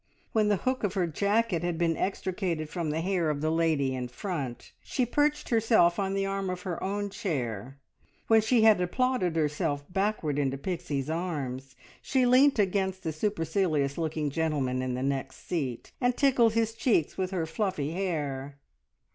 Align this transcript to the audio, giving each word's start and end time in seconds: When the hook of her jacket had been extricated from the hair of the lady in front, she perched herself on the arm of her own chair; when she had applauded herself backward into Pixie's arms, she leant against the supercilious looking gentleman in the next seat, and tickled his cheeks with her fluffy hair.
When 0.31 0.47
the 0.47 0.55
hook 0.55 0.83
of 0.83 0.95
her 0.95 1.05
jacket 1.05 1.61
had 1.61 1.77
been 1.77 1.95
extricated 1.95 2.69
from 2.71 2.89
the 2.89 3.01
hair 3.01 3.29
of 3.29 3.39
the 3.39 3.51
lady 3.51 3.93
in 3.93 4.07
front, 4.07 4.71
she 4.83 5.05
perched 5.05 5.49
herself 5.49 5.99
on 5.99 6.15
the 6.15 6.25
arm 6.25 6.49
of 6.49 6.63
her 6.63 6.83
own 6.83 7.11
chair; 7.11 7.77
when 8.25 8.41
she 8.41 8.63
had 8.63 8.81
applauded 8.81 9.35
herself 9.35 9.83
backward 9.93 10.39
into 10.39 10.57
Pixie's 10.57 11.07
arms, 11.11 11.75
she 12.01 12.25
leant 12.25 12.57
against 12.57 13.03
the 13.03 13.13
supercilious 13.13 13.95
looking 13.95 14.31
gentleman 14.31 14.81
in 14.81 14.95
the 14.95 15.03
next 15.03 15.47
seat, 15.47 15.91
and 16.01 16.17
tickled 16.17 16.53
his 16.53 16.73
cheeks 16.73 17.15
with 17.15 17.29
her 17.29 17.45
fluffy 17.45 17.91
hair. 17.91 18.57